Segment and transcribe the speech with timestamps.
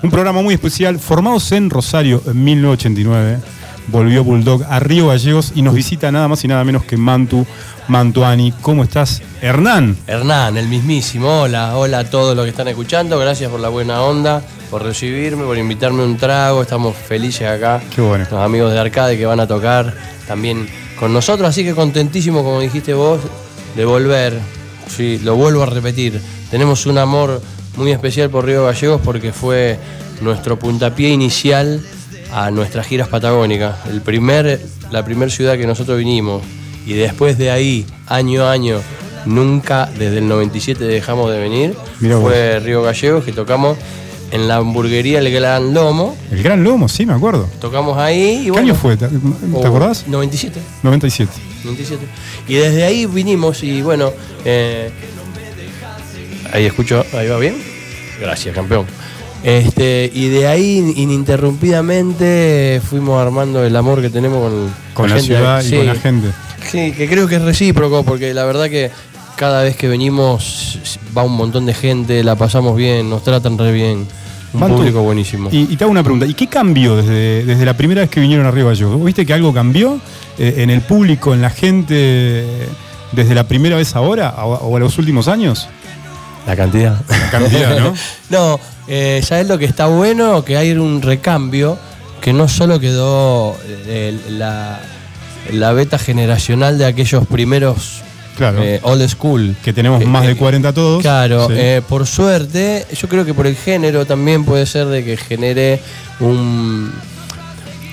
[0.00, 3.40] Un programa muy especial, formados en Rosario en 1989.
[3.88, 7.44] Volvió Bulldog a Río Gallegos y nos visita nada más y nada menos que Mantu
[7.88, 8.52] Mantuani.
[8.60, 9.96] ¿Cómo estás, Hernán?
[10.06, 11.40] Hernán, el mismísimo.
[11.40, 13.18] Hola, hola a todos los que están escuchando.
[13.18, 14.40] Gracias por la buena onda,
[14.70, 16.62] por recibirme, por invitarme a un trago.
[16.62, 17.82] Estamos felices acá.
[17.92, 18.24] Qué bueno.
[18.30, 19.92] Los amigos de Arcade que van a tocar
[20.28, 20.68] también
[21.00, 21.48] con nosotros.
[21.48, 23.20] Así que contentísimo, como dijiste vos,
[23.74, 24.38] de volver.
[24.86, 26.20] Sí, lo vuelvo a repetir.
[26.50, 27.42] Tenemos un amor
[27.78, 29.78] muy especial por Río Gallegos porque fue
[30.20, 31.80] nuestro puntapié inicial
[32.32, 33.86] a nuestras giras patagónicas.
[33.88, 36.42] El primer, la primera ciudad que nosotros vinimos
[36.84, 38.80] y después de ahí, año a año,
[39.26, 41.76] nunca desde el 97 dejamos de venir.
[42.00, 42.64] Mirá fue vos.
[42.64, 43.78] Río Gallegos que tocamos
[44.32, 46.16] en la hamburguería El Gran Lomo.
[46.32, 47.48] El Gran Lomo, sí, me acuerdo.
[47.60, 48.96] Tocamos ahí y ¿Qué bueno, año fue?
[48.96, 49.16] ¿Te, te
[49.54, 50.04] oh, acordás?
[50.08, 50.60] 97.
[50.82, 51.32] 97.
[51.64, 52.04] 97.
[52.48, 54.12] Y desde ahí vinimos y bueno,
[54.44, 54.90] eh,
[56.52, 57.56] ahí escucho, ahí va bien.
[58.20, 58.86] Gracias, campeón.
[59.44, 65.26] Este, y de ahí ininterrumpidamente fuimos armando el amor que tenemos con, Con la gente.
[65.34, 66.28] ciudad y Sí, con la gente.
[66.70, 68.90] Sí, que creo que es recíproco porque la verdad que
[69.36, 70.80] cada vez que venimos
[71.16, 74.06] va un montón de gente, la pasamos bien, nos tratan re bien.
[74.52, 75.50] Un Mantu, público buenísimo.
[75.52, 78.18] Y, y te hago una pregunta, ¿y qué cambió desde, desde la primera vez que
[78.18, 78.96] vinieron a Río Gallegos?
[78.96, 80.00] ¿Vos ¿Viste que algo cambió
[80.38, 82.44] eh, en el público, en la gente,
[83.12, 85.68] desde la primera vez ahora o, o a los últimos años?
[86.46, 86.96] La cantidad.
[87.08, 87.94] La cantidad, ¿no?
[88.30, 90.44] no, eh, ¿sabes lo que está bueno?
[90.44, 91.78] Que hay un recambio
[92.20, 94.80] que no solo quedó eh, la,
[95.52, 98.02] la beta generacional de aquellos primeros
[98.36, 98.62] Claro.
[98.62, 99.56] eh, old school.
[99.64, 101.02] que tenemos eh, más de eh, 40 todos.
[101.02, 101.54] Claro, Sí.
[101.88, 105.80] por suerte, yo creo que por el género también puede ser de que genere
[106.20, 106.92] un,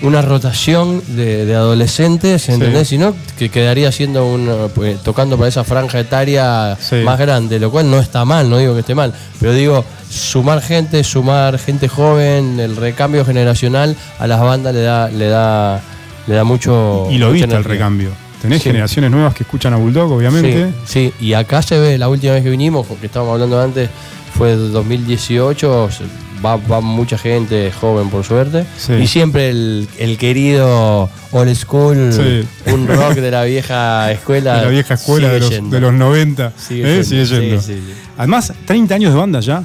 [0.05, 2.87] una rotación de, de adolescentes, ¿entendés?
[2.89, 6.97] Si no, que quedaría siendo un, pues, tocando para esa franja etaria Sí.
[7.03, 10.61] más grande, lo cual no está mal, no digo que esté mal, pero digo, sumar
[10.61, 15.81] gente, sumar gente joven, el recambio generacional a las bandas le da, le da,
[16.27, 17.07] le da mucho.
[17.09, 17.71] y lo viste el energía.
[17.73, 18.09] recambio.
[18.41, 18.69] Tenés Sí.
[18.69, 20.71] generaciones nuevas que escuchan a Bulldog, obviamente.
[20.85, 23.89] Sí, sí, y acá se ve, la última vez que vinimos, que estábamos hablando antes,
[24.37, 26.03] fue el 2018, se-
[26.45, 28.93] va, va mucha gente joven por suerte, Sí.
[28.93, 32.47] y siempre el, el querido old school, Sí.
[32.71, 34.55] un rock de la vieja escuela.
[34.59, 36.53] De la vieja escuela de los, de los 90.
[36.57, 37.03] Sigue ¿eh?
[37.03, 37.61] yendo, Sigue yendo.
[37.61, 37.79] sí.
[38.17, 39.63] Además, 30 años de banda ya.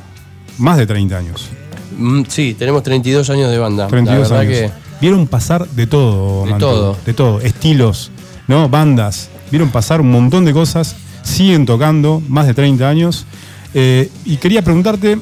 [0.58, 1.48] Más de 30 años.
[1.96, 3.86] Mm, sí, tenemos 32 años de banda.
[3.86, 4.72] 32 la verdad años.
[4.72, 6.96] que Vieron pasar de todo, De todo.
[7.06, 7.40] De todo.
[7.40, 8.10] Estilos,
[8.48, 8.68] ¿no?
[8.68, 9.28] Bandas.
[9.50, 10.96] Vieron pasar un montón de cosas.
[11.22, 13.24] Siguen tocando, más de 30 años.
[13.72, 15.18] Eh, y quería preguntarte,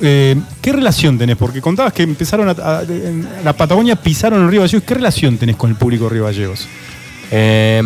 [0.00, 1.36] eh, ¿qué relación tenés?
[1.36, 4.84] Porque contabas que empezaron a, a- en la Patagonia, pisaron en Río Gallegos.
[4.86, 6.66] ¿Qué relación tenés con el público de Río Gallegos?
[7.30, 7.82] Eh,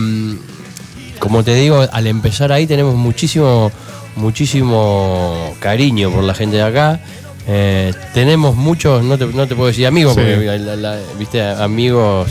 [1.18, 3.70] como te digo, al empezar ahí tenemos muchísimo,
[4.16, 7.00] muchísimo cariño por la gente de acá.
[7.46, 10.20] Eh, tenemos muchos, no te, no te puedo decir amigos, Sí.
[10.20, 12.28] porque la- la- viste, amigos,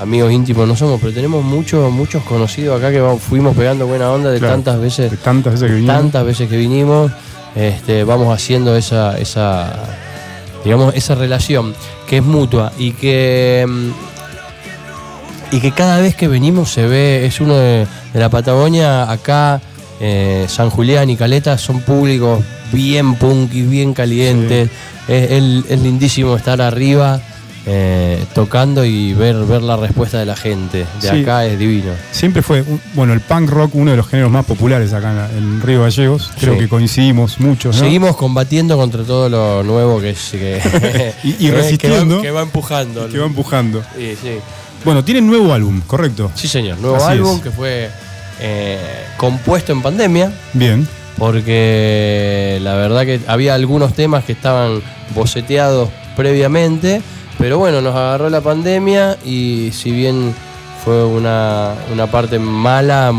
[0.00, 4.10] amigos íntimos no somos, pero tenemos muchos, muchos conocidos acá que vamos- fuimos pegando buena
[4.10, 6.02] onda de Claro, tantas veces, de tantas veces que vinieron.
[6.02, 7.10] tantas veces que vinimos,
[7.56, 9.72] este, vamos haciendo esa, esa,
[10.64, 11.74] digamos, esa relación
[12.06, 13.90] que es mutua y que mm,
[15.52, 19.60] y que cada vez que venimos se ve, es uno de, de la Patagonia, acá
[20.00, 24.68] eh, San Julián y Caleta son públicos bien punky, bien calientes,
[25.08, 27.20] es, es- es lindísimo estar arriba
[27.68, 31.22] eh, tocando y ver, ver la respuesta de la gente, de Sí.
[31.22, 31.92] acá es divino.
[32.12, 35.82] Siempre fue, bueno, el punk rock uno de los géneros más populares acá en, Río
[35.82, 36.30] Gallegos.
[36.38, 36.60] Creo Sí.
[36.60, 37.82] que coincidimos muchos, ¿no?
[37.82, 40.60] Seguimos combatiendo contra todo lo nuevo que es que,
[41.24, 42.22] Y- y que va- resistiendo.
[42.22, 43.08] que va, empujando.
[43.08, 43.82] Que va empujando.
[43.96, 44.30] Sí, sí.
[44.84, 46.30] Bueno, tienen nuevo álbum, correcto.
[46.36, 46.78] Sí, señor.
[46.78, 47.42] Nuevo Así álbum es.
[47.42, 47.90] que fue
[48.38, 48.78] eh,
[49.16, 50.32] compuesto en pandemia.
[50.52, 50.86] Bien.
[51.18, 54.80] porque la verdad que había algunos temas que estaban
[55.14, 57.00] boceteados previamente,
[57.38, 60.34] pero bueno, nos agarró la pandemia y si bien
[60.84, 63.12] fue una, una parte mala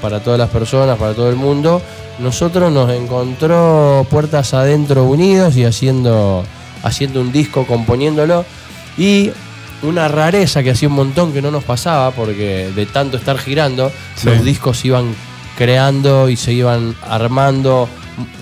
[0.00, 1.80] para todas las personas, para todo el mundo,
[2.18, 6.44] nosotros nos encontró puertas adentro unidos y haciendo,
[6.82, 8.44] haciendo un disco, componiéndolo
[8.98, 9.30] y
[9.82, 13.90] una rareza que hacía un montón que no nos pasaba porque de tanto estar girando,
[14.16, 14.26] Sí.
[14.28, 15.14] los discos iban
[15.58, 17.88] creando y se iban armando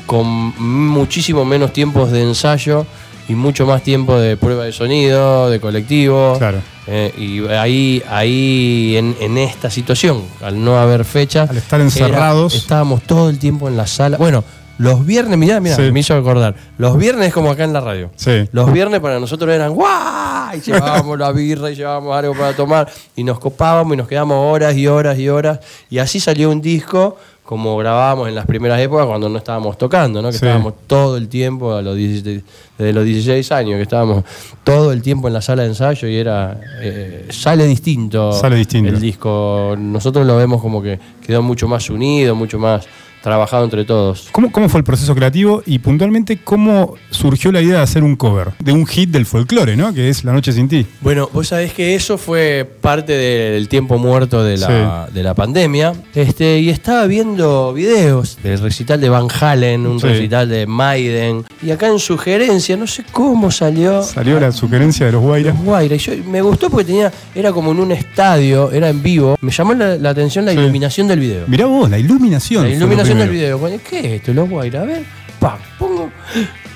[0.06, 0.26] con
[0.58, 2.86] muchísimo menos tiempos de ensayo
[3.28, 6.36] y mucho más tiempo de prueba de sonido, de colectivo.
[6.38, 6.58] Claro.
[6.86, 12.52] Eh, y ahí, ahí en, en esta situación, al no haber fecha, Al estar encerrados.
[12.54, 14.18] era- estábamos todo el tiempo en la sala.
[14.18, 14.44] Bueno,
[14.76, 15.90] los viernes, mirá, mirá, Sí.
[15.92, 16.54] me hizo acordar.
[16.78, 18.10] Los viernes es como acá en la radio.
[18.16, 18.48] Sí.
[18.52, 20.56] Los viernes para nosotros eran ¡guau!
[20.56, 24.36] Y llevábamos la birra y llevábamos algo para tomar y nos copábamos y nos quedamos
[24.52, 25.60] horas y horas y horas.
[25.90, 30.22] Y así salió un disco como grabábamos en las primeras épocas cuando no estábamos tocando,
[30.22, 30.28] ¿no?
[30.28, 30.44] Que Sí.
[30.46, 32.42] estábamos todo el tiempo, a los 16
[32.78, 34.24] desde los 16 años, que estábamos
[34.64, 36.58] todo el tiempo en la sala de ensayo y era.
[36.80, 38.32] eh, sale distinto.
[38.32, 38.90] Sale distinto.
[38.90, 39.74] El disco.
[39.78, 42.86] Nosotros lo vemos como que quedó mucho más unido, mucho más
[43.24, 44.28] trabajado entre todos.
[44.30, 48.14] ¿Cómo, ¿Cómo fue el proceso creativo y puntualmente cómo surgió la idea de hacer un
[48.16, 49.92] cover de un hit del folclore, ¿no?
[49.94, 50.86] Que es La Noche Sin Ti.
[51.00, 55.94] Bueno, vos sabés que eso fue parte del tiempo muerto de la, de la pandemia.
[56.14, 60.06] Este, y estaba viendo videos del recital de Van Halen, un Sí.
[60.06, 61.44] recital de Maiden.
[61.62, 64.02] Y acá en sugerencia, no sé cómo salió.
[64.02, 65.54] Salió la sugerencia de los Guairas.
[65.56, 65.94] Los Guaira.
[65.94, 69.36] Y yo, me gustó porque tenía, era como en un estadio, era en vivo.
[69.40, 70.58] Me llamó la, la atención la Sí.
[70.58, 71.44] iluminación del video.
[71.46, 72.64] Mirá vos, la iluminación.
[72.64, 73.58] La iluminación primero.
[73.58, 73.80] video.
[73.88, 74.32] ¿Qué es esto?
[74.34, 74.82] Los Guaira.
[74.82, 75.04] A ver,
[75.38, 76.10] pa, pongo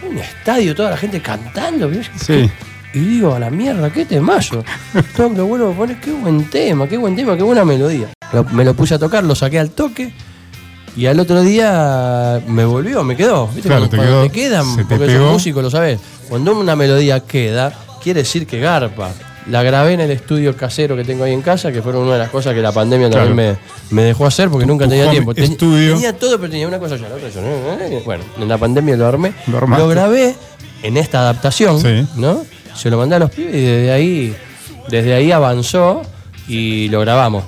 [0.09, 1.91] un estadio, toda la gente cantando.
[2.21, 2.51] Sí.
[2.95, 4.65] Y digo, a la mierda, qué temazo.
[5.17, 8.09] Todo lo vuelvo a poner, qué buen tema, qué buen tema, qué buena melodía.
[8.33, 10.13] Lo- me lo puse a tocar, lo saqué al toque.
[10.97, 13.47] Y al otro día me volvió, me quedó.
[13.49, 13.69] ¿Viste?
[13.69, 15.25] Claro, cuando, te cuando quedó, te quedan, te porque pegó.
[15.25, 16.01] sos músico, lo sabes.
[16.29, 19.11] Cuando una melodía queda, quiere decir que garpa.
[19.49, 22.19] La grabé en el estudio casero que tengo ahí en casa, que fueron una de
[22.19, 23.57] las cosas que la pandemia también me,
[23.91, 25.35] me dejó hacer porque nunca tu tenía tiempo.
[25.35, 25.57] Ten-.
[25.57, 27.41] Tenía todo, pero tenía una cosa ya, la otra ya.
[27.41, 28.01] ¿no?
[28.05, 29.33] Bueno, en la pandemia lo armé.
[29.47, 30.35] Lo grabé
[30.83, 32.07] en esta adaptación, Sí.
[32.17, 32.45] ¿no?
[32.75, 34.37] Se lo mandé a los pibes y desde ahí,
[34.89, 36.03] desde ahí avanzó
[36.47, 37.45] y lo grabamos.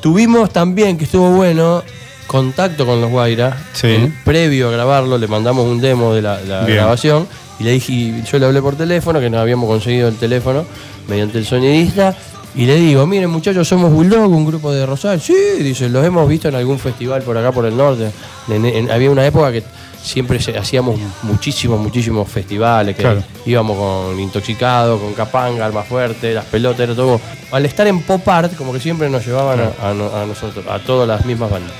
[0.00, 1.82] Tuvimos también, que estuvo bueno,
[2.26, 3.56] contacto con los Guaira.
[3.72, 3.86] Sí.
[3.88, 7.26] Eh, previo a grabarlo, le mandamos un demo de la, grabación
[7.60, 10.64] y le dije, y yo le hablé por teléfono, que nos habíamos conseguido el teléfono
[11.08, 12.16] mediante el sonidista.
[12.54, 15.20] Y le digo, miren muchachos, somos Bulldog, un grupo de Rosario.
[15.20, 18.10] Sí, dice, los hemos visto en algún festival por acá por el norte.
[18.48, 19.62] En- en- había una época que
[20.02, 23.22] siempre hacíamos muchísimos, muchísimos festivales, que Claro.
[23.46, 27.18] íbamos con Intoxicado, con Capanga, Alma Fuerte, Las Pelotas, era todo.
[27.52, 30.62] Al estar en Pop Art, como que siempre nos llevaban a- a, no- a nosotros,
[30.68, 31.72] a todas las mismas bandas.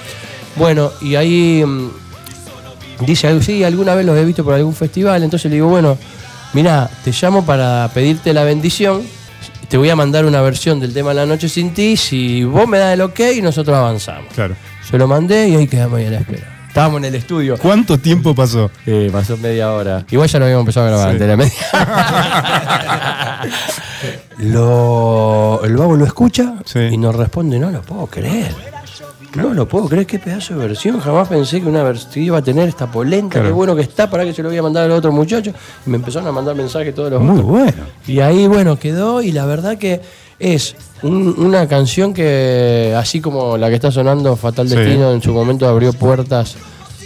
[0.57, 1.91] Bueno, y ahí mm,
[3.05, 5.99] dice, sí, alguna vez los he visto por algún festival, entonces le digo, bueno,
[6.53, 9.03] mira, te llamo para pedirte la bendición,
[9.69, 12.79] te voy a mandar una versión del tema La Noche Sin Ti, si vos me
[12.79, 14.33] das el ok, nosotros avanzamos.
[14.35, 14.55] Claro.
[14.89, 16.49] Se lo mandé y ahí quedamos ahí a la espera.
[16.69, 17.59] Estábamos en el estudio.
[17.59, 18.71] ¿Cuánto tiempo pasó?
[18.87, 20.05] Eh, pasó media hora.
[20.11, 21.13] Igual ya lo habíamos empezado a grabar Sí.
[21.13, 21.53] antes de la media.
[24.39, 26.79] lo, el vago lo escucha Sí.
[26.81, 28.55] y nos responde, no lo puedo creer.
[29.35, 31.01] No lo puedo creer, qué pedazo de versión.
[31.01, 33.35] Jamás pensé que una versión iba a tener esta polenta.
[33.35, 33.49] Claro.
[33.49, 35.53] Qué bueno que está, para que se lo voy a mandar al otro muchacho.
[35.87, 37.47] Y me empezaron a mandar mensajes todos los Muy otros.
[37.47, 37.73] bueno.
[38.07, 40.01] Y ahí, bueno, quedó y la verdad que
[40.39, 44.75] es un- una canción que, así como la que está sonando, Fatal Sí.
[44.77, 46.57] Destino, en su momento abrió puertas.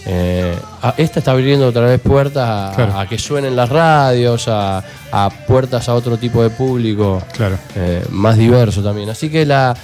[0.08, 2.96] eh, a- esta está abriendo otra vez puertas a, Claro.
[2.96, 4.80] a que suenen las radios, a,
[5.10, 7.58] a puertas a otro tipo de público Claro.
[7.74, 9.08] eh, más diverso también.
[9.10, 9.74] Así que la.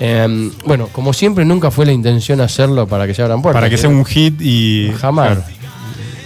[0.00, 3.60] Eh, bueno, como siempre, nunca fue la intención hacerlo para que se abran puertas.
[3.60, 4.90] Para que sea un hit y.
[4.98, 5.28] Jamás.
[5.38, 5.60] Claro.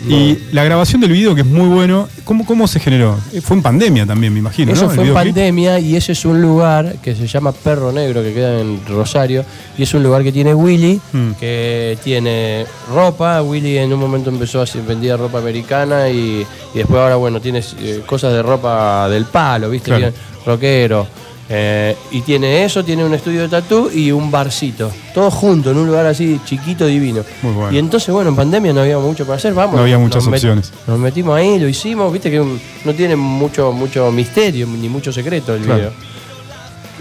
[0.06, 3.17] Y la grabación del video, que es muy bueno, ¿cómo, cómo se generó?
[3.32, 4.71] Eh, Fue en pandemia también, me imagino.
[4.71, 8.35] Eso fue en pandemia y ese es un lugar que se llama Perro Negro, que
[8.35, 9.47] queda en Rosario,
[9.79, 11.31] y es un lugar que tiene Willy, Mm.
[11.41, 13.41] que tiene ropa.
[13.41, 17.62] Willy en un momento empezó a vendía ropa americana y, y después ahora, bueno, tiene
[17.81, 19.87] eh, cosas de ropa del palo, ¿viste?
[19.91, 20.12] Claro.
[20.44, 21.06] Rockero.
[21.49, 24.91] Eh, y tiene eso, tiene un estudio de tatú y un barcito.
[25.12, 27.23] Todo junto, en un lugar así chiquito, divino.
[27.43, 27.73] Muy bueno.
[27.73, 29.76] Y entonces, bueno, en pandemia no había mucho para hacer, vamos.
[29.76, 30.73] No había muchas nos met- opciones.
[30.87, 35.13] nos metimos ahí, lo hicimos, viste que un- no tiene mucho, mucho misterio ni mucho
[35.13, 35.79] secreto el Claro.
[35.81, 35.93] video.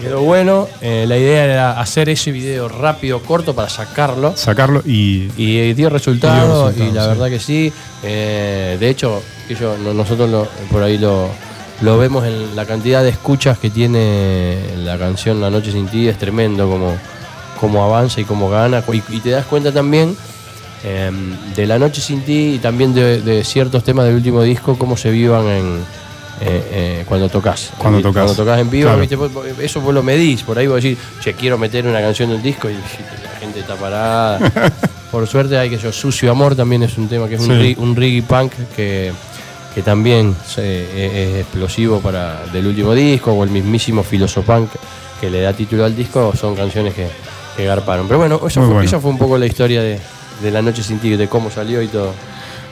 [0.01, 4.35] Quedó bueno, eh, la idea era hacer ese video rápido, corto para sacarlo.
[4.35, 5.29] Sacarlo y.
[5.38, 7.07] Y eh, dio resultado, resultado, y la sí.
[7.09, 7.71] verdad que sí.
[8.01, 11.29] Eh, de hecho, que yo, nosotros lo- por ahí lo,
[11.83, 16.07] lo vemos en la cantidad de escuchas que tiene la canción La Noche Sin Ti,
[16.07, 16.95] es tremendo como,
[17.59, 18.83] como avanza y como gana.
[18.91, 20.15] Y, y te das cuenta también
[20.83, 21.11] eh,
[21.55, 24.95] de La Noche Sin Ti y también de, de ciertos temas del último disco, cómo
[24.97, 25.65] se vivan en...
[26.41, 27.71] eh, eh, cuando tocas.
[27.77, 28.23] Cuando tocas.
[28.23, 28.89] Cuando tocas en vivo,
[29.61, 30.43] eso vos lo medís.
[30.43, 33.59] Por ahí vos decís, che, quiero meter una canción en un disco y la gente
[33.59, 34.39] está parada.
[35.11, 37.53] Por suerte hay que yo, Sucio Amor también es un tema que es un, Sí.
[37.53, 39.11] ri- un reggae punk que,
[39.73, 44.69] que también se- es, explosivo para del último disco, o el mismísimo Filosopunk
[45.19, 47.07] que le da título al disco, son canciones que,
[47.55, 48.07] que garparon.
[48.07, 48.81] Pero bueno, eso Muy fue, bueno.
[48.87, 49.99] esa fue un poco la historia de,
[50.41, 52.13] de La Noche Sin Ti, de cómo salió y todo.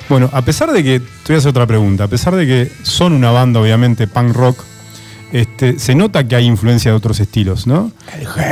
[0.09, 0.99] Bueno, a pesar de que.
[0.99, 2.03] Te voy a hacer otra pregunta.
[2.03, 4.63] A pesar de que son una banda, obviamente, punk rock,
[5.31, 7.91] este, se nota que hay influencia de otros estilos, ¿no?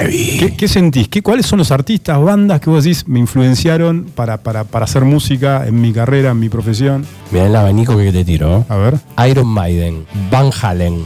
[0.09, 1.07] ¿Qué, qué sentís?
[1.07, 5.03] ¿Qué, ¿Cuáles son los artistas, bandas que vos decís me influenciaron para, para, para hacer
[5.03, 7.05] música en mi carrera, en mi profesión?
[7.31, 8.65] Mirá el abanico que te tiro.
[8.69, 8.95] A ver.
[9.29, 11.05] Iron Maiden, Van Halen,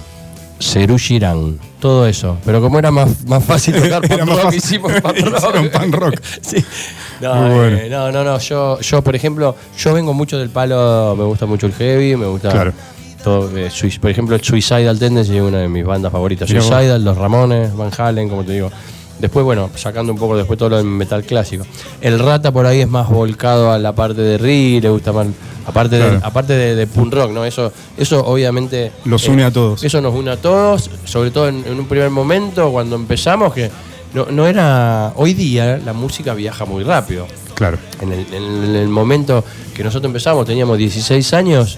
[0.60, 2.38] Seru Girán, todo eso.
[2.46, 4.58] Pero como era más, más fácil tocar más rock, fácil.
[4.60, 5.72] hicimos punk rock.
[5.72, 6.20] Punk rock.
[6.42, 6.64] Sí.
[7.22, 7.78] No, Muy bueno.
[7.78, 11.46] eh, no, no, no, Yo, yo, por ejemplo, yo vengo mucho del palo, me gusta
[11.46, 12.74] mucho el heavy, me gusta Claro.
[13.24, 13.50] Todo.
[13.58, 16.48] eh, por ejemplo, el Suicidal Tendency es una de mis bandas favoritas.
[16.50, 16.70] Mirá vos.
[16.70, 18.70] Suicidal, Los Ramones, Van Halen, como te digo.
[19.20, 21.66] Después, bueno, sacando un poco después todo lo del metal clásico.
[22.02, 25.28] El Rata por ahí es más volcado a la parte de Ri, le gusta más.
[25.66, 26.20] Aparte, de, Claro.
[26.24, 27.46] aparte de, de punk rock, ¿no?
[27.46, 28.92] Eso, eso obviamente.
[29.06, 29.82] Los eh, une a todos.
[29.84, 33.72] Eso nos une a todos, sobre todo en, en un primer momento, cuando empezamos, que
[34.14, 35.14] no, no era.
[35.16, 37.26] Hoy día la música viaja muy rápido.
[37.56, 37.78] Claro.
[38.02, 39.42] En el, en el momento
[39.74, 41.78] que nosotros empezamos, teníamos 16 años,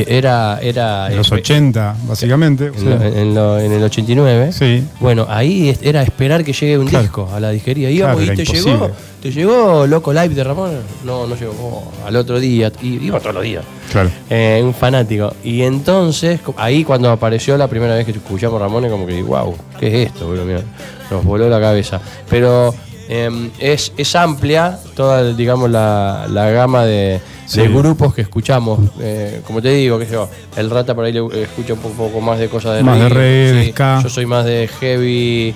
[0.00, 0.58] era.
[0.62, 2.70] era En los eh, 80, básicamente.
[2.70, 4.52] o en, lo- en lo- en el 89.
[4.52, 4.84] Sí.
[5.00, 7.02] Bueno, ahí era esperar que llegue un Claro.
[7.02, 7.90] disco a la disquería.
[7.90, 8.72] Íbamos Claro, y te imposible.
[8.72, 8.90] llegó,
[9.22, 10.70] te llegó Loco Live de Ramón.
[11.04, 11.52] No, no llegó.
[11.62, 12.72] Oh, al otro día.
[12.82, 13.64] Y, iba todos los días.
[13.90, 14.10] Claro.
[14.30, 15.34] Eh, un fanático.
[15.44, 19.88] Y entonces, ahí cuando apareció la primera vez que escuchamos Ramones, como que, wow, ¿qué
[20.02, 20.28] es esto?
[20.28, 20.62] Mira,
[21.10, 22.00] nos voló la cabeza.
[22.30, 22.74] Pero
[23.08, 27.60] eh, es, es amplia toda, digamos, la, la gama de, Sí.
[27.60, 28.78] de grupos que escuchamos.
[29.00, 32.38] Eh, como te digo, que yo, el Rata por ahí le escucha un poco, más
[32.38, 34.00] de cosas de Más de reggae, ska.
[34.02, 35.54] Yo soy más de heavy.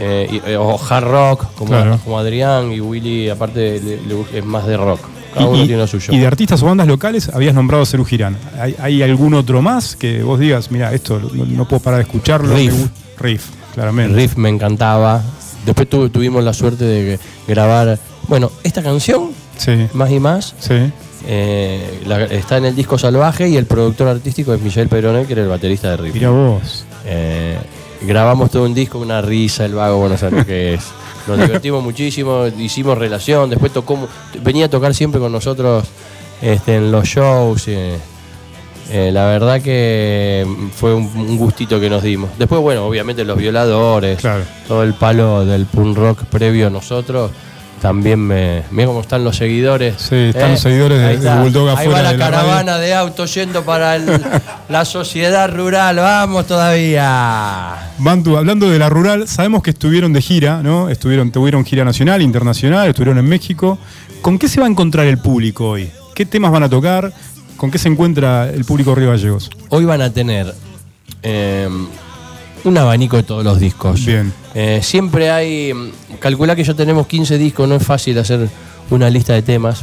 [0.00, 1.98] eh, y- eh, o hard rock, como, Claro.
[2.04, 5.00] como Adrián y Willy, aparte le- le- es más de rock.
[5.34, 6.12] Cada Y- uno tiene lo suyo.
[6.14, 8.36] y de artistas o bandas locales habías nombrado a Cerú Girán.
[8.60, 12.04] ¿Hay, hay algún otro más que vos digas, mira, esto no, no puedo parar de
[12.04, 12.54] escucharlo?
[12.54, 12.74] Riff.
[13.18, 14.14] Riff, claramente.
[14.16, 15.20] riff me encantaba.
[15.68, 17.98] Después tu- tuvimos la suerte de grabar.
[18.26, 20.74] Bueno, esta canción, Sí, más y más, sí.
[21.26, 25.34] eh, la- está en el disco Salvaje y el productor artístico es Michel Peronel, que
[25.34, 26.14] era el baterista de riff.
[26.14, 26.84] Mira vos.
[27.04, 27.58] Eh,
[28.00, 30.84] grabamos todo un disco, una risa, el vago, bueno, sabes lo que es.
[31.26, 34.08] Nos divertimos muchísimo, hicimos relación, después tocó,
[34.42, 35.84] venía a tocar siempre con nosotros
[36.40, 37.64] este, en los shows.
[37.68, 37.98] eh,
[38.90, 42.30] eh, la verdad que fue un, un gustito que nos dimos.
[42.38, 44.44] Después, bueno, obviamente los violadores, Claro.
[44.66, 47.30] todo el palo del punk rock previo a nosotros.
[47.80, 48.64] También me.
[48.72, 49.94] Mira cómo están los seguidores.
[49.98, 51.32] Sí, están los seguidores de- Ahí de.
[51.36, 52.40] Bulldog Ahí afuera va la de la radio.
[52.40, 54.20] caravana de autos yendo para el-
[54.68, 55.94] la sociedad rural.
[55.94, 57.92] Vamos todavía.
[57.98, 60.88] Bantu, hablando de la rural, sabemos que estuvieron de gira, ¿no?
[60.88, 63.78] Estuvieron, tuvieron gira nacional, internacional, estuvieron en México.
[64.22, 65.88] ¿Con qué se va a encontrar el público hoy?
[66.16, 67.12] ¿Qué temas van a tocar?
[67.58, 69.50] ¿Con qué se encuentra el público Río Gallegos?
[69.70, 70.54] Hoy van a tener
[71.24, 71.68] eh,
[72.62, 74.06] un abanico de todos los discos.
[74.06, 74.32] Bien.
[74.54, 75.92] Eh, siempre hay.
[76.20, 78.48] Calcula que ya tenemos 15 discos, no es fácil hacer
[78.90, 79.82] una lista de temas.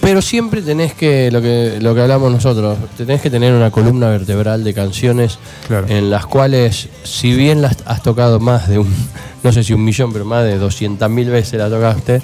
[0.00, 4.08] Pero siempre tenés que, lo que, lo que hablamos nosotros, tenés que tener una columna
[4.10, 5.86] vertebral de canciones Claro.
[5.88, 8.94] en las cuales, si bien las has tocado más de un,
[9.42, 12.20] no sé si un millón, pero más de 200 mil veces la tocaste,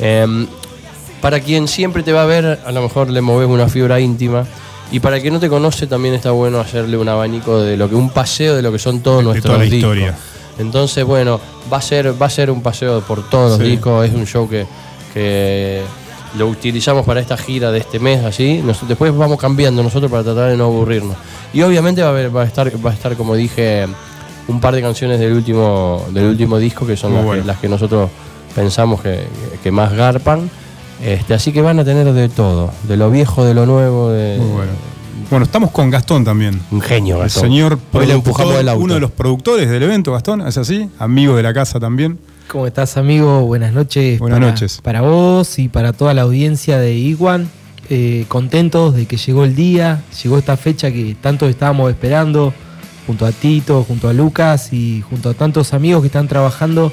[0.00, 0.46] em,
[1.20, 4.44] para quien siempre te va a ver, a lo mejor le moves una fibra íntima.
[4.92, 7.88] Y para el que no te conoce, también está bueno hacerle un abanico de lo
[7.88, 9.78] que, un paseo de lo que son todos De nuestros toda la discos.
[9.96, 10.14] historia.
[10.58, 11.40] Entonces, bueno,
[11.72, 13.58] va a ser, va a ser un paseo por todos Sí.
[13.62, 14.66] los discos, es un show que,
[15.14, 15.80] que
[16.36, 18.60] lo utilizamos para esta gira de este mes, así.
[18.64, 21.16] Nos- después vamos cambiando nosotros para tratar de no aburrirnos.
[21.52, 23.86] Y obviamente va a, haber, va a estar, va a estar, como dije,
[24.48, 27.42] un par de canciones del último, del último disco que son las, bueno.
[27.42, 28.10] que, las que nosotros
[28.54, 29.20] pensamos que,
[29.62, 30.50] que más garpan.
[31.02, 34.38] Este, así que van a tener de todo, de lo viejo, de lo nuevo, de
[34.38, 34.72] Muy bueno.
[35.30, 36.60] Bueno, estamos con Gastón también.
[36.72, 37.16] un genio.
[37.16, 37.44] El Gastón.
[37.44, 38.84] señor Hoy le empujamos productor, del auto.
[38.84, 40.90] uno de los productores del evento, Gastón, ¿es así?
[40.98, 42.18] Amigo de la casa también.
[42.48, 43.42] ¿Cómo estás, amigo?
[43.42, 44.18] Buenas noches.
[44.18, 44.80] Buenas para, noches.
[44.82, 47.48] Para vos y para toda la audiencia de Iguan.
[47.88, 52.52] Eh, contentos de que llegó el día, llegó esta fecha que tanto estábamos esperando,
[53.06, 56.92] junto a Tito, junto a Lucas y junto a tantos amigos que están trabajando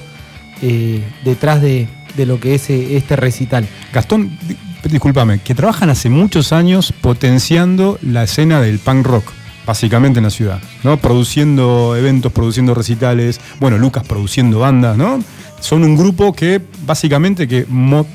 [0.62, 3.67] eh, detrás de, de lo que es eh, este recital.
[3.93, 4.57] Gastón, di-
[4.89, 9.25] discúlpame, que trabajan hace muchos años potenciando la escena del punk rock,
[9.65, 10.97] básicamente en la ciudad, ¿no?
[10.97, 15.19] Produciendo eventos, produciendo recitales, bueno, Lucas produciendo bandas, ¿no?
[15.59, 17.65] Son un grupo que básicamente que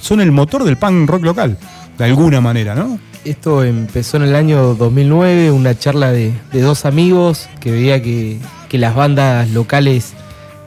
[0.00, 1.58] son el motor del punk rock local,
[1.98, 2.98] de alguna manera, ¿no?
[3.24, 8.38] Esto empezó en el año 2009, una charla de, de dos amigos que veía que,
[8.68, 10.14] que las bandas locales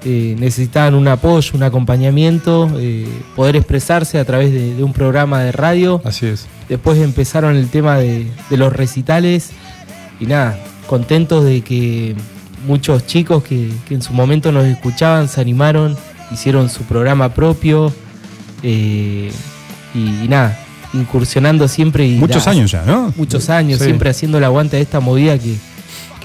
[0.06, 5.42] eh, necesitaban un apoyo, un acompañamiento, eh, poder expresarse a través de, de un programa
[5.42, 6.00] de radio.
[6.06, 6.46] Así es.
[6.70, 9.50] Después empezaron el tema de, de los recitales
[10.20, 10.58] y nada,
[10.88, 12.16] contentos de que
[12.68, 15.98] muchos chicos que, que en su momento nos escuchaban se animaron,
[16.32, 17.92] hicieron su programa propio
[18.64, 19.32] eh,
[19.94, 20.58] y, y nada,
[20.94, 22.08] incursionando siempre.
[22.08, 23.14] Y Muchos años ya, ¿no?
[23.16, 23.86] Muchos años, Sí.
[23.86, 25.56] siempre haciendo el aguante de esta movida que,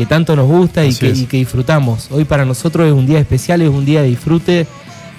[0.01, 1.19] que tanto nos gusta y que, es.
[1.19, 2.09] y que disfrutamos.
[2.11, 4.67] Hoy para nosotros es un día especial, es un día de disfrute,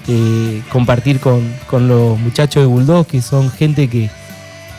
[0.08, 4.10] eh, compartir con, con los muchachos de Bulldog, que son gente que,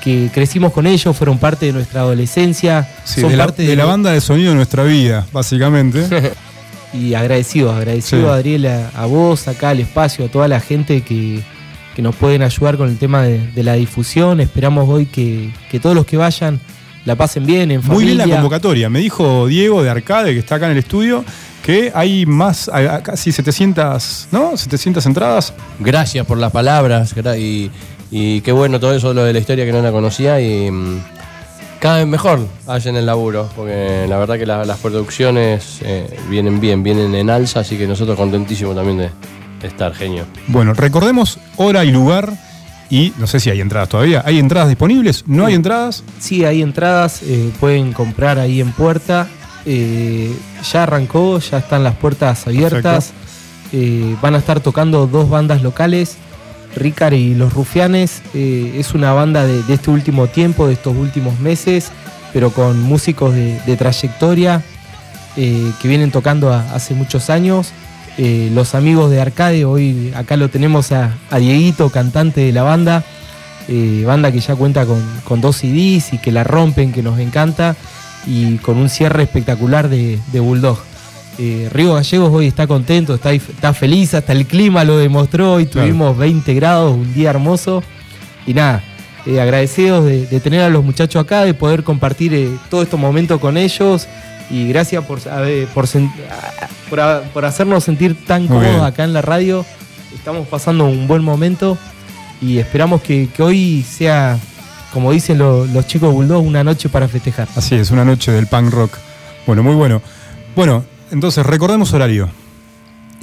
[0.03, 3.77] que crecimos con ellos, fueron parte de nuestra adolescencia, Sí, son de, la, parte de
[3.77, 6.05] la banda de sonido de nuestra vida, básicamente.
[6.93, 8.29] y agradecido, agradecido Sí.
[8.29, 11.45] Adriel a, a vos, acá al espacio, a toda la gente que,
[11.95, 14.41] que nos pueden ayudar con el tema de, de la difusión.
[14.41, 16.59] Esperamos hoy que, que todos los que vayan
[17.05, 18.15] la pasen bien, en Muy familia.
[18.25, 18.89] bien la convocatoria.
[18.91, 21.25] Me dijo Diego de Arcade, que está acá en el estudio,
[21.63, 22.71] que hay más,
[23.03, 24.57] casi 700, ¿no?
[24.57, 25.53] 700 entradas.
[25.81, 27.71] Gracias por las palabras y,
[28.11, 30.99] y qué bueno todo eso, lo de la historia que no la conocía y mm,
[31.81, 36.61] cada vez mejor hacen el laburo, porque la verdad que la- las producciones eh, vienen
[36.61, 39.11] bien, vienen en alza, así que nosotros contentísimos también de,
[39.61, 40.25] de estar, genio.
[40.49, 42.33] Bueno, recordemos hora y lugar
[42.95, 44.23] y no sé si hay entradas todavía.
[44.27, 45.25] ¿Hay entradas disponibles?
[45.27, 46.05] ¿No hay entradas?
[46.21, 49.27] Sí, hay entradas, eh, pueden comprar ahí en puerta.
[49.65, 50.31] Eh,
[50.71, 53.13] ya arrancó, ya están las puertas abiertas.
[53.73, 56.17] Eh, van a estar tocando dos bandas locales,
[56.77, 58.21] Ricard y Los Rufianes.
[58.35, 61.91] Es una banda de, de este último tiempo, de estos últimos meses,
[62.35, 64.63] pero con músicos de, de trayectoria
[65.35, 67.73] que vienen tocando a- hace muchos años.
[68.19, 72.63] Eh, los amigos de Arcade, hoy acá lo tenemos a, a Dieguito, cantante de la
[72.63, 73.05] banda.
[73.69, 77.19] Eh, banda que ya cuenta con, con dos CDs y que la rompen, que nos
[77.21, 77.77] encanta,
[78.27, 80.79] y con un cierre espectacular de, de Bulldog.
[81.39, 85.67] Eh, Río Gallegos hoy está contento, está, está feliz, hasta el clima lo demostró, hoy
[85.67, 85.87] Claro.
[85.89, 87.83] tuvimos 20 grados, un día hermoso.
[88.47, 88.83] Y nada,
[89.27, 93.01] eh, agradecidos de, de tener a los muchachos acá, de poder compartir eh, todos estos
[93.01, 94.07] momentos con ellos.
[94.53, 95.19] Y gracias por,
[95.75, 95.89] por,
[96.91, 98.85] por, por hacernos sentir tan Muy cómodos bien.
[98.85, 99.65] acá en la radio.
[100.15, 101.79] Estamos pasando un buen momento
[102.41, 104.39] y esperamos que, que hoy sea,
[104.93, 107.49] como dicen lo- los chicos Bulldog, una noche para festejar.
[107.57, 108.93] Así es, una noche del punk rock.
[109.47, 110.03] Bueno, muy bueno.
[110.55, 112.29] Bueno, entonces recordemos horario.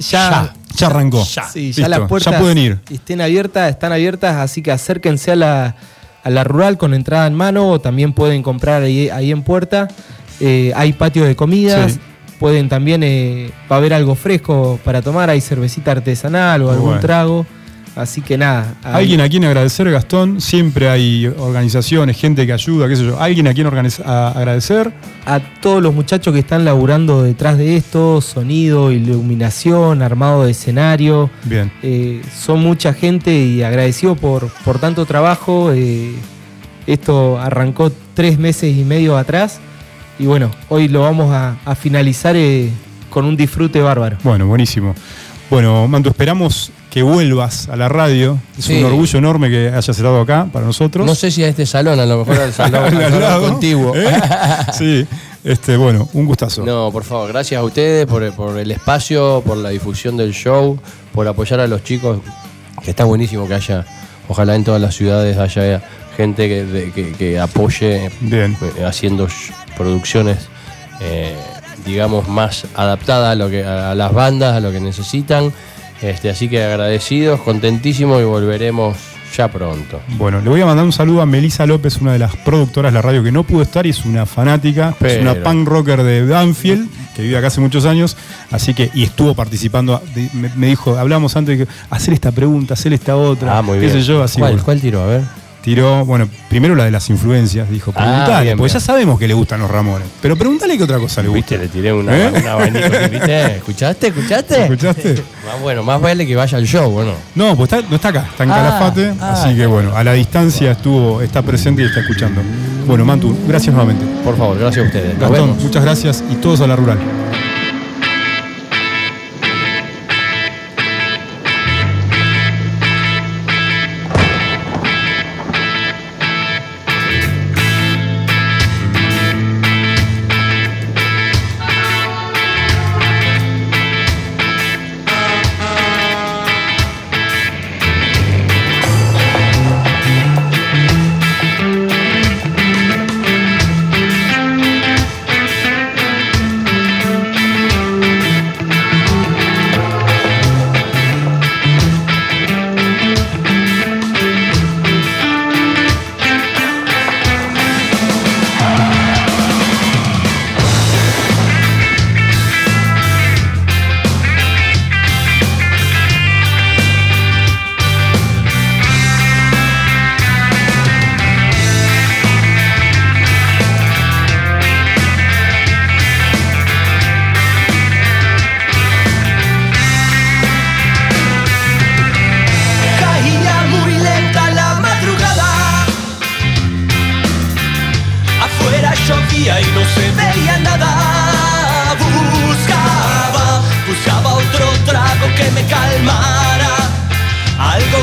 [0.00, 1.24] Ya, Ya arrancó.
[1.24, 2.78] sí, ya Listo, las puertas ya pueden ir.
[2.90, 5.76] estén abiertas, están abiertas, así que acérquense a la,
[6.24, 9.88] a la rural con entrada en mano o también pueden comprar ahí, ahí en puerta.
[10.40, 11.98] Eh, hay patio de comidas, Sí.
[12.38, 16.72] pueden también, eh, va a haber algo fresco para tomar, hay cervecita artesanal o Muy
[16.74, 17.00] algún bueno.
[17.00, 17.46] trago.
[17.96, 18.76] Así que nada.
[18.84, 20.40] Alguien a quien agradecer, Gastón.
[20.40, 23.20] Siempre hay organizaciones, gente que ayuda, qué sé yo.
[23.20, 24.92] Alguien a quien a- agradecer.
[25.26, 31.30] a todos los muchachos que están laburando detrás de esto, sonido, iluminación, armado de escenario.
[31.44, 31.70] Bien.
[31.82, 35.72] Eh, son mucha gente y agradecido por, por tanto trabajo.
[35.74, 36.12] eh,
[36.86, 39.60] esto arrancó tres meses y medio atrás
[40.20, 42.70] y bueno, hoy lo vamos a, a finalizar eh,
[43.10, 44.18] con un disfrute bárbaro.
[44.22, 44.94] Bueno, buenísimo.
[45.50, 48.38] Bueno, Manto, esperamos que vuelvas a la radio.
[48.58, 48.78] Es Sí.
[48.78, 51.04] un orgullo enorme que hayas estado acá para nosotros.
[51.06, 53.48] No sé si a este salón, a lo mejor al salón, al Al salón lado,
[53.50, 53.96] contiguo.
[53.96, 54.12] ¿eh?
[54.76, 55.06] Sí,
[55.42, 56.64] este, bueno, un gustazo.
[56.64, 60.78] No, por favor, gracias a ustedes por, por el espacio, por la difusión del show,
[61.12, 62.20] por apoyar a los chicos,
[62.84, 63.84] que está buenísimo que haya,
[64.28, 65.82] ojalá en todas las ciudades haya
[66.16, 68.56] gente que, que- que apoye Bien.
[68.78, 69.26] eh, haciendo
[69.80, 70.36] producciones,
[71.00, 71.34] eh,
[71.86, 75.52] digamos, más adaptadas a, lo que, a las bandas, a lo que necesitan.
[76.02, 78.96] Este, así que agradecidos, contentísimos y volveremos
[79.36, 80.00] ya pronto.
[80.18, 82.96] Bueno, le voy a mandar un saludo a Melisa López, una de las productoras de
[82.98, 86.26] la radio que no pudo estar y es una fanática, es una punk rocker de
[86.26, 88.16] Danfield, que vive acá hace muchos años,
[88.50, 90.02] así que, y estuvo participando,
[90.34, 93.78] me, me dijo, hablamos antes de que hacer esta pregunta, hacer esta otra, Ah, muy
[93.78, 93.92] qué bien.
[93.92, 94.64] sé yo, así ¿Cuál, bueno.
[94.64, 95.02] ¿Cuál tiró?
[95.02, 95.22] A ver.
[95.62, 99.28] Tiró, bueno, primero la de las influencias, dijo, Ah, preguntale, bien, porque ya sabemos que
[99.28, 101.38] le gustan los Ramones, pero preguntale qué otra cosa le gusta.
[101.38, 102.32] Viste, le tiré una, ¿Eh?
[102.34, 103.56] un abanico, ¿viste?
[103.56, 104.06] ¿Escuchaste?
[104.06, 104.62] ¿Escuchaste?
[104.64, 105.22] ¿Escuchaste?
[105.46, 107.12] Más bueno, más vale que vaya al show, bueno.
[107.34, 110.02] No, pues está- no está acá, está en Ah, Calafate, ah, así que bueno, a
[110.02, 112.40] la distancia estuvo, está presente y está escuchando.
[112.86, 114.06] Bueno, Mantu, gracias nuevamente.
[114.24, 115.12] Por favor, gracias a ustedes.
[115.18, 115.62] Nos Gastón, vemos.
[115.62, 116.98] muchas gracias y todos a la rural.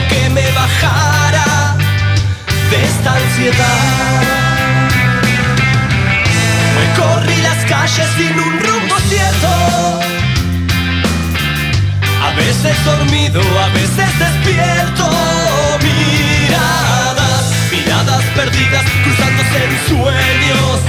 [0.10, 1.76] que me bajara
[2.70, 4.28] de esta ansiedad.
[6.80, 9.50] Recorrí las calles sin un rumbo cierto,
[12.24, 15.10] a veces dormido, a veces despierto.
[15.84, 20.80] Miradas, miradas perdidas, cruzándose en sueños,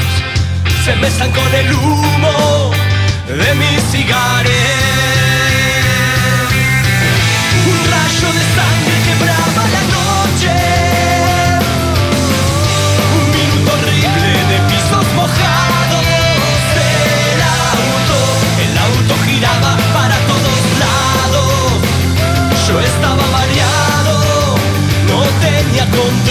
[0.84, 2.70] se besan con el humo
[3.26, 4.52] de mis cigares.
[7.70, 8.87] Un rayo de sangre.
[25.98, 26.27] contigo.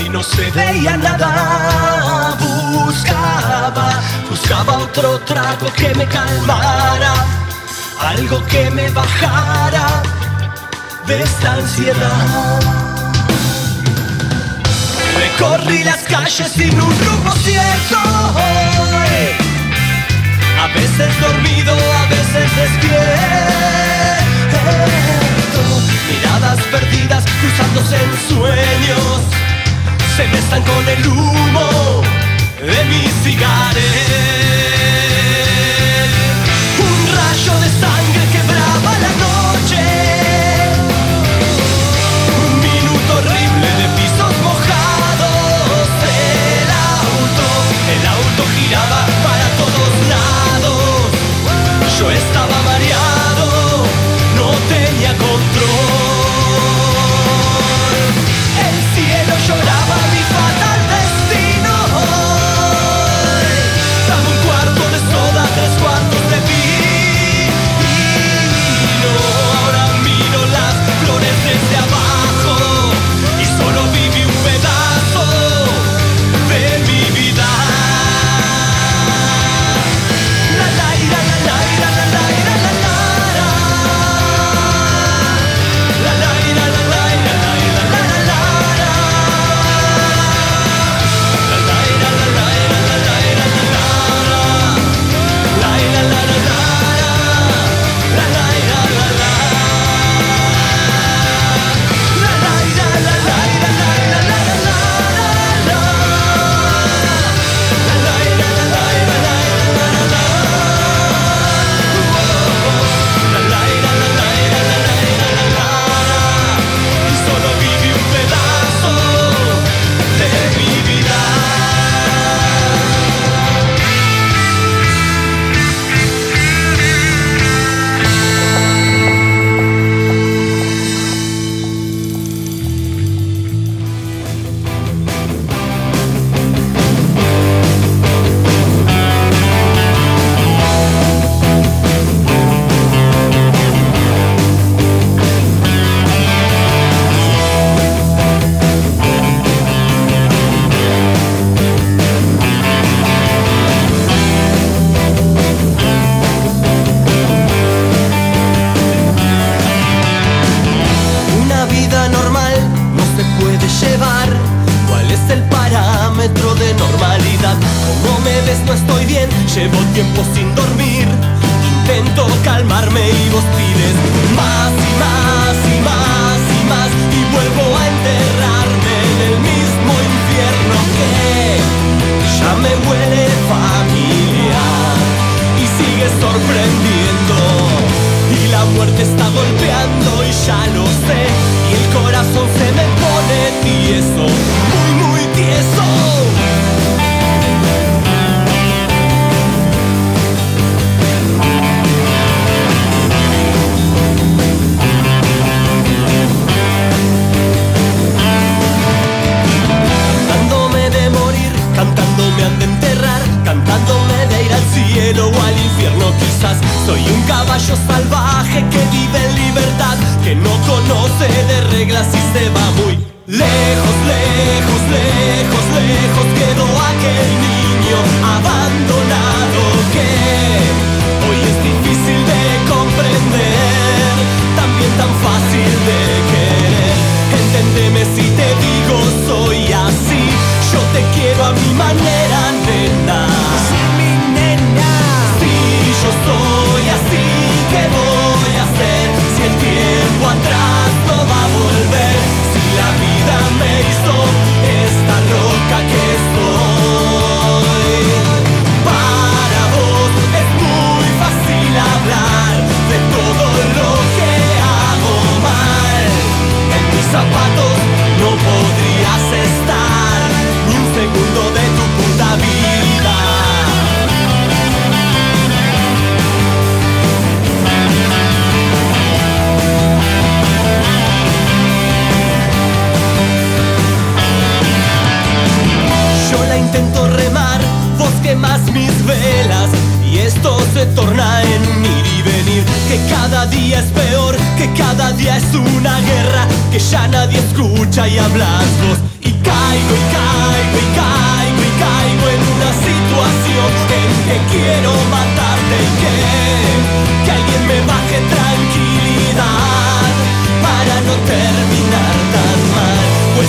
[0.00, 2.36] y no se veía nada.
[2.72, 7.14] Buscaba, buscaba otro trago que me calmara,
[8.00, 10.02] algo que me bajara
[11.06, 12.60] de esta ansiedad.
[15.18, 17.98] Recorrí las calles sin un rumbo cierto.
[20.62, 22.98] A veces dormido, a veces despierto.
[26.08, 29.47] Miradas perdidas cruzándose en sueños
[30.18, 32.02] se besan con el humo
[32.60, 33.84] de mi cigarret.
[36.86, 39.17] Un rayo de sangre quebraba la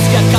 [0.07, 0.38] que acaso